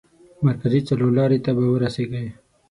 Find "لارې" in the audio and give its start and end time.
1.19-1.39